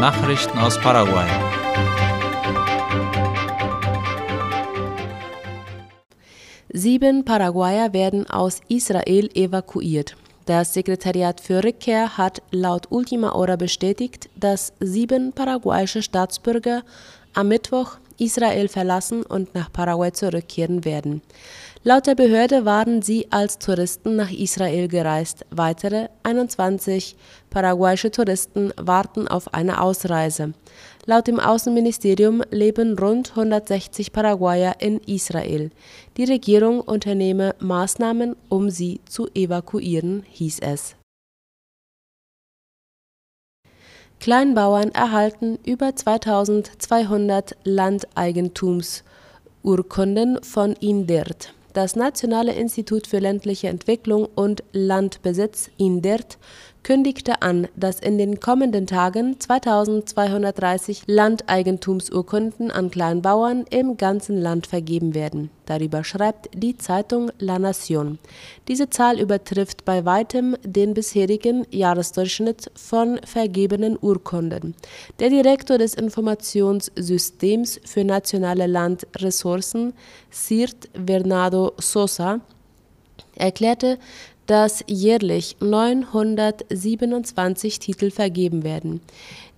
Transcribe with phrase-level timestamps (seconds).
[0.00, 1.26] Nachrichten aus Paraguay.
[6.68, 10.14] Sieben Paraguayer werden aus Israel evakuiert.
[10.44, 16.82] Das Sekretariat für Rückkehr hat laut Ultima Hora bestätigt, dass sieben paraguayische Staatsbürger
[17.36, 21.22] am Mittwoch Israel verlassen und nach Paraguay zurückkehren werden.
[21.84, 25.44] Laut der Behörde waren sie als Touristen nach Israel gereist.
[25.50, 27.14] Weitere 21
[27.50, 30.52] paraguayische Touristen warten auf eine Ausreise.
[31.04, 35.70] Laut dem Außenministerium leben rund 160 Paraguayer in Israel.
[36.16, 40.95] Die Regierung unternehme Maßnahmen, um sie zu evakuieren, hieß es.
[44.20, 51.52] Kleinbauern erhalten über 2200 Landeigentumsurkunden von INDIRT.
[51.72, 56.38] Das Nationale Institut für ländliche Entwicklung und Landbesitz INDIRT
[56.86, 65.12] kündigte an, dass in den kommenden Tagen 2230 Landeigentumsurkunden an Kleinbauern im ganzen Land vergeben
[65.12, 65.50] werden.
[65.64, 68.18] Darüber schreibt die Zeitung La Nación.
[68.68, 74.76] Diese Zahl übertrifft bei weitem den bisherigen Jahresdurchschnitt von vergebenen Urkunden.
[75.18, 79.92] Der Direktor des Informationssystems für nationale Landressourcen,
[80.30, 82.42] Sirt Bernardo Sosa,
[83.34, 83.98] erklärte,
[84.46, 89.00] dass jährlich 927 Titel vergeben werden.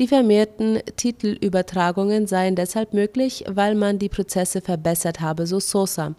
[0.00, 6.14] Die vermehrten Titelübertragungen seien deshalb möglich, weil man die Prozesse verbessert habe, so Sosa.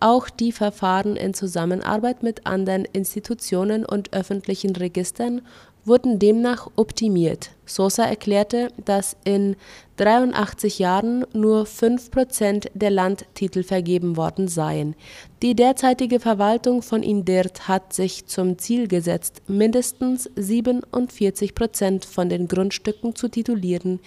[0.00, 5.40] Auch die Verfahren in Zusammenarbeit mit anderen Institutionen und öffentlichen Registern
[5.86, 7.50] wurden demnach optimiert.
[7.64, 9.56] Sosa erklärte, dass in
[9.96, 14.96] 83 Jahren nur 5 Prozent der Landtitel vergeben worden seien.
[15.42, 22.48] Die derzeitige Verwaltung von Indirt hat sich zum Ziel gesetzt, mindestens 47 Prozent von den
[22.48, 24.00] Grundstücken zu titulieren,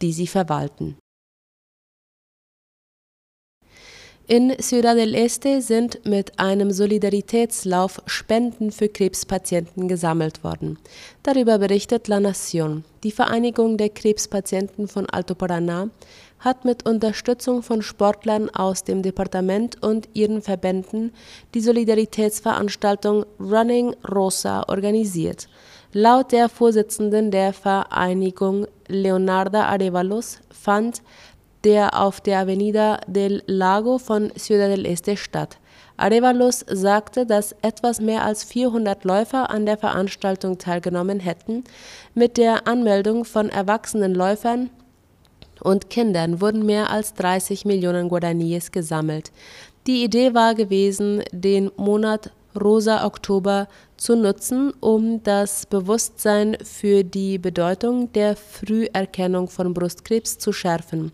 [0.00, 0.96] die sie verwalten
[4.28, 10.80] In Ciudad del Este sind mit einem Solidaritätslauf Spenden für Krebspatienten gesammelt worden.
[11.22, 12.82] Darüber berichtet La Nación.
[13.04, 15.90] Die Vereinigung der Krebspatienten von Alto Paraná
[16.40, 21.12] hat mit Unterstützung von Sportlern aus dem Departement und ihren Verbänden
[21.54, 25.48] die Solidaritätsveranstaltung Running Rosa organisiert.
[25.92, 31.00] Laut der Vorsitzenden der Vereinigung Leonarda Arevalos fand
[31.66, 35.58] der auf der Avenida del Lago von Ciudad del Este statt.
[35.96, 41.64] Arevalos sagte, dass etwas mehr als 400 Läufer an der Veranstaltung teilgenommen hätten.
[42.14, 44.70] Mit der Anmeldung von erwachsenen Läufern
[45.60, 49.32] und Kindern wurden mehr als 30 Millionen Guaraníes gesammelt.
[49.88, 57.38] Die Idee war gewesen, den Monat Rosa Oktober zu nutzen, um das Bewusstsein für die
[57.38, 61.12] Bedeutung der Früherkennung von Brustkrebs zu schärfen.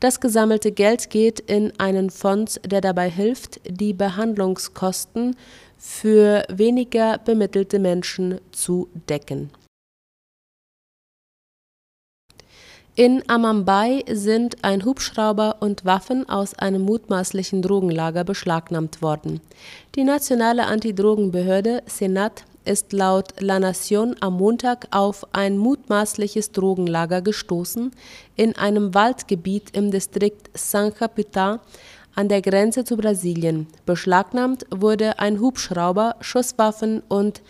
[0.00, 5.36] Das gesammelte Geld geht in einen Fonds, der dabei hilft, die Behandlungskosten
[5.78, 9.50] für weniger bemittelte Menschen zu decken
[12.94, 19.40] In Amambay sind ein Hubschrauber und Waffen aus einem mutmaßlichen Drogenlager beschlagnahmt worden.
[19.94, 27.92] Die nationale Antidrogenbehörde Senat ist laut La Nation am Montag auf ein mutmaßliches Drogenlager gestoßen
[28.36, 31.60] in einem Waldgebiet im Distrikt San Capitan
[32.14, 33.68] an der Grenze zu Brasilien.
[33.86, 37.40] Beschlagnahmt wurde ein Hubschrauber, Schusswaffen und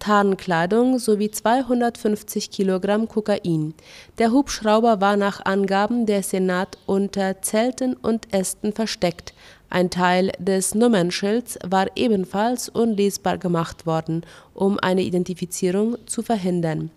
[0.00, 3.74] Tarnkleidung sowie 250 Kilogramm Kokain.
[4.18, 9.34] Der Hubschrauber war nach Angaben der Senat unter Zelten und Ästen versteckt.
[9.68, 16.90] Ein Teil des Nummernschilds war ebenfalls unlesbar gemacht worden, um eine Identifizierung zu verhindern.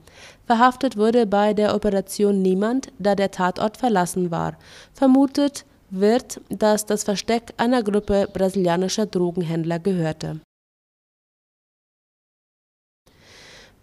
[0.48, 4.58] Verhaftet wurde bei der Operation niemand, da der Tatort verlassen war.
[4.94, 10.40] Vermutet wird, dass das Versteck einer Gruppe brasilianischer Drogenhändler gehörte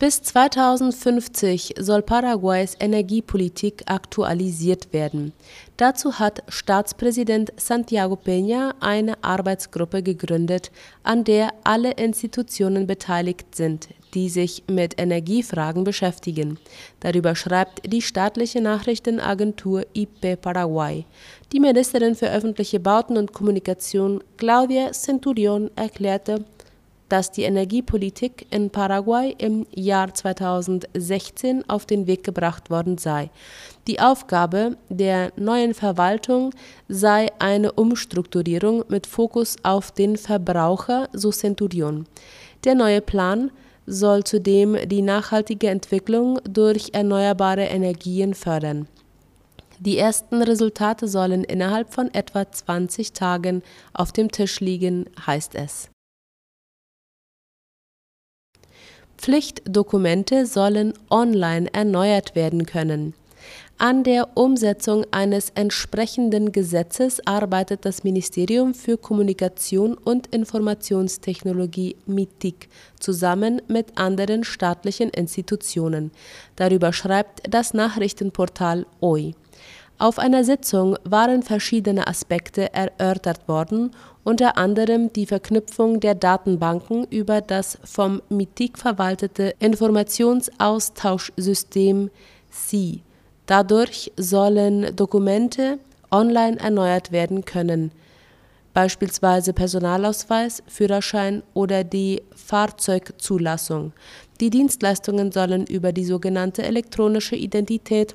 [0.00, 5.34] Bis 2050 soll Paraguays Energiepolitik aktualisiert werden.
[5.76, 10.70] Dazu hat Staatspräsident Santiago Peña eine Arbeitsgruppe gegründet,
[11.02, 16.58] an der alle Institutionen beteiligt sind, die sich mit Energiefragen beschäftigen.
[17.00, 21.04] Darüber schreibt die staatliche Nachrichtenagentur IP Paraguay.
[21.53, 26.46] Die Ministerin für öffentliche Bauten und Kommunikation Claudia Centurion erklärte,
[27.10, 33.30] dass die Energiepolitik in Paraguay im Jahr 2016 auf den Weg gebracht worden sei.
[33.86, 36.54] Die Aufgabe der neuen Verwaltung
[36.89, 42.07] sei eine Umstrukturierung mit Fokus auf den Verbraucher, so Centurion.
[42.65, 43.51] Der neue Plan
[43.86, 48.86] soll zudem die nachhaltige Entwicklung durch erneuerbare Energien fördern.
[49.80, 53.63] Die ersten Resultate sollen innerhalb von etwa 20 Tagen
[53.95, 55.91] auf dem Tisch liegen, heißt es.
[59.20, 63.12] Pflichtdokumente sollen online erneuert werden können.
[63.76, 72.68] An der Umsetzung eines entsprechenden Gesetzes arbeitet das Ministerium für Kommunikation und Informationstechnologie MITIC
[72.98, 76.12] zusammen mit anderen staatlichen Institutionen.
[76.56, 79.34] Darüber schreibt das Nachrichtenportal OI.
[80.00, 83.91] Auf einer Sitzung waren verschiedene Aspekte erörtert worden,
[84.24, 92.08] unter anderem die Verknüpfung der Datenbanken über das vom MITIC verwaltete Informationsaustauschsystem
[92.50, 93.02] SI
[93.44, 95.78] Dadurch sollen Dokumente
[96.10, 97.92] online erneuert werden können,
[98.72, 103.92] beispielsweise Personalausweis, Führerschein oder die Fahrzeugzulassung.
[104.41, 108.14] Die Dienstleistungen sollen über die sogenannte elektronische Identität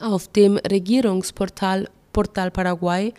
[0.00, 3.12] auf dem Regierungsportal Portal Paraguay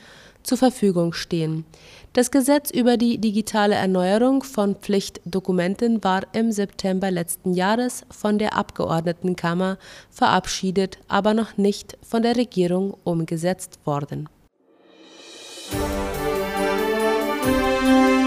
[0.43, 1.65] zur Verfügung stehen.
[2.13, 8.55] Das Gesetz über die digitale Erneuerung von Pflichtdokumenten war im September letzten Jahres von der
[8.57, 9.77] Abgeordnetenkammer
[10.09, 14.29] verabschiedet, aber noch nicht von der Regierung umgesetzt worden.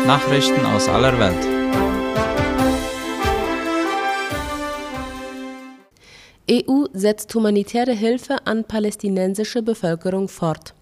[0.06, 1.60] Nachrichten aus aller Welt.
[6.50, 10.75] EU setzt humanitäre Hilfe an palästinensische Bevölkerung fort.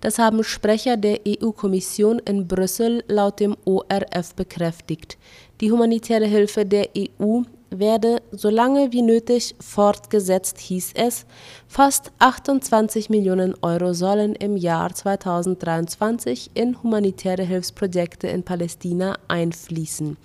[0.00, 5.18] Das haben Sprecher der EU-Kommission in Brüssel laut dem ORF bekräftigt.
[5.60, 11.26] Die humanitäre Hilfe der EU werde so lange wie nötig fortgesetzt, hieß es.
[11.66, 20.16] Fast 28 Millionen Euro sollen im Jahr 2023 in humanitäre Hilfsprojekte in Palästina einfließen.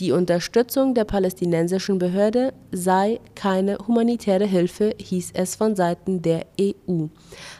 [0.00, 7.06] Die Unterstützung der palästinensischen Behörde sei keine humanitäre Hilfe, hieß es von Seiten der EU.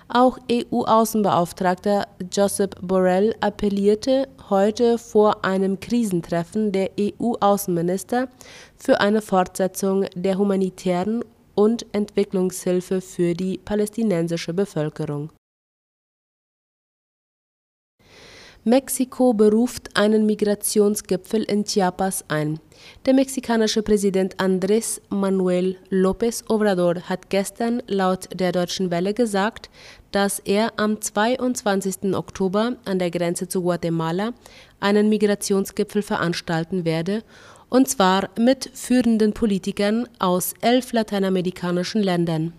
[0.09, 8.29] Auch EU-Außenbeauftragter Josep Borrell appellierte heute vor einem Krisentreffen der EU-Außenminister
[8.77, 11.25] für eine Fortsetzung der humanitären
[11.57, 15.31] und Entwicklungshilfe für die palästinensische Bevölkerung.
[18.65, 22.59] Mexiko beruft einen Migrationsgipfel in Chiapas ein.
[23.07, 29.71] Der mexikanische Präsident Andrés Manuel López Obrador hat gestern laut der Deutschen Welle gesagt,
[30.11, 32.15] dass er am 22.
[32.15, 34.33] Oktober an der Grenze zu Guatemala
[34.81, 37.23] einen Migrationsgipfel veranstalten werde,
[37.71, 42.53] und zwar mit führenden Politikern aus elf lateinamerikanischen Ländern.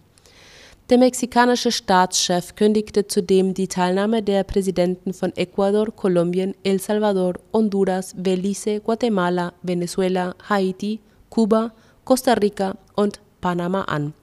[0.90, 8.16] Der mexikanische Staatschef kündigte zudem die Teilnahme der Präsidenten von Ecuador, Kolumbien, El Salvador, Honduras,
[8.18, 11.00] Belize, Guatemala, Venezuela, Haiti,
[11.30, 14.16] Kuba, Costa Rica und Panama an.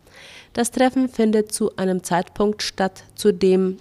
[0.54, 3.76] Das Treffen findet zu einem Zeitpunkt statt, zu dem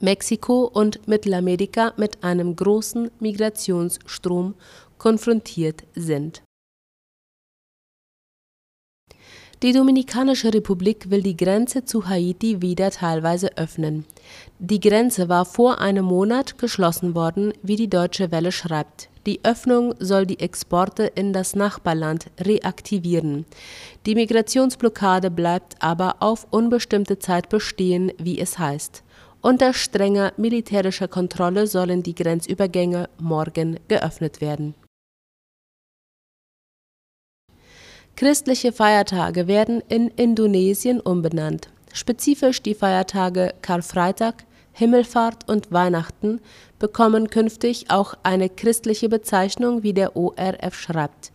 [0.00, 4.54] Mexiko und Mittelamerika mit einem großen Migrationsstrom
[4.98, 6.42] konfrontiert sind
[9.64, 14.04] Die Dominikanische Republik will die Grenze zu Haiti wieder teilweise öffnen.
[14.58, 19.08] Die Grenze war vor einem Monat geschlossen worden, wie die Deutsche Welle schreibt.
[19.24, 23.46] Die Öffnung soll die Exporte in das Nachbarland reaktivieren.
[24.04, 29.02] Die Migrationsblockade bleibt aber auf unbestimmte Zeit bestehen, wie es heißt.
[29.40, 34.74] Unter strenger militärischer Kontrolle sollen die Grenzübergänge morgen geöffnet werden.
[38.16, 41.68] Christliche Feiertage werden in Indonesien umbenannt.
[41.92, 46.40] Spezifisch die Feiertage Karfreitag, Himmelfahrt und Weihnachten
[46.78, 51.32] bekommen künftig auch eine christliche Bezeichnung, wie der ORF schreibt.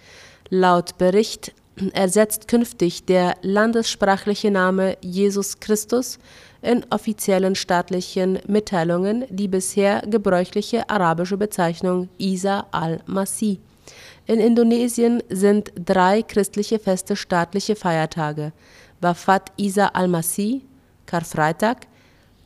[0.50, 1.54] Laut Bericht
[1.94, 6.18] ersetzt künftig der landessprachliche Name Jesus Christus
[6.62, 13.60] in offiziellen staatlichen Mitteilungen die bisher gebräuchliche arabische Bezeichnung Isa al-Masih.
[14.30, 18.52] In Indonesien sind drei christliche Feste staatliche Feiertage:
[19.02, 20.62] Wafat Isa al-Masih
[21.08, 21.88] (Karfreitag),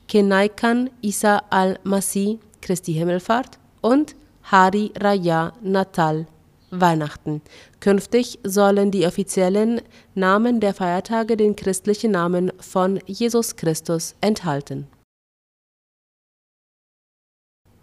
[0.07, 6.25] Kenaikan Isa al-Masih (Christi Himmelfahrt) und Hari Raya Natal
[6.71, 7.41] (Weihnachten).
[7.81, 9.81] Künftig sollen die offiziellen
[10.15, 14.87] Namen der Feiertage den christlichen Namen von Jesus Christus enthalten.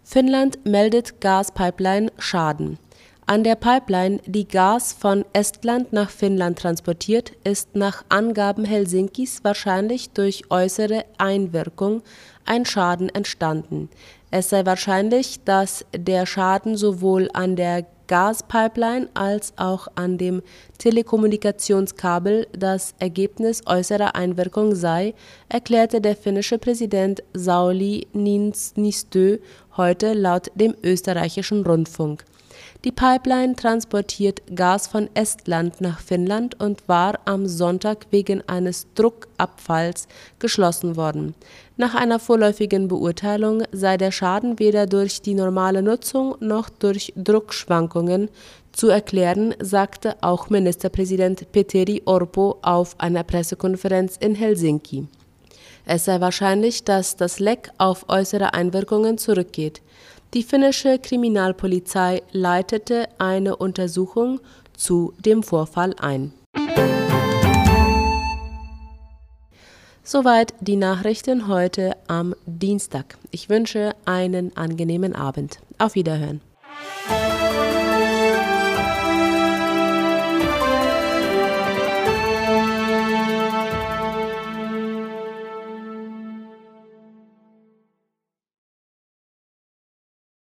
[0.03, 2.79] Finnland meldet Gaspipeline Schaden
[3.25, 10.09] an der Pipeline, die Gas von Estland nach Finnland transportiert, ist nach Angaben Helsinkis wahrscheinlich
[10.09, 12.01] durch äußere Einwirkung
[12.45, 13.89] ein Schaden entstanden.
[14.31, 20.41] Es sei wahrscheinlich, dass der Schaden sowohl an der Gaspipeline als auch an dem
[20.79, 25.13] Telekommunikationskabel das Ergebnis äußerer Einwirkung sei,
[25.47, 29.37] erklärte der finnische Präsident Sauli Niinistö
[29.77, 32.25] heute laut dem österreichischen Rundfunk.
[32.83, 40.07] Die Pipeline transportiert Gas von Estland nach Finnland und war am Sonntag wegen eines Druckabfalls
[40.39, 41.35] geschlossen worden.
[41.77, 48.29] Nach einer vorläufigen Beurteilung sei der Schaden weder durch die normale Nutzung noch durch Druckschwankungen
[48.71, 55.07] zu erklären, sagte auch Ministerpräsident Petteri Orpo auf einer Pressekonferenz in Helsinki.
[55.85, 59.81] Es sei wahrscheinlich, dass das Leck auf äußere Einwirkungen zurückgeht.
[60.33, 64.39] Die finnische Kriminalpolizei leitete eine Untersuchung
[64.71, 66.31] zu dem Vorfall ein.
[70.03, 73.17] Soweit die Nachrichten heute am Dienstag.
[73.31, 75.59] Ich wünsche einen angenehmen Abend.
[75.77, 76.39] Auf Wiederhören.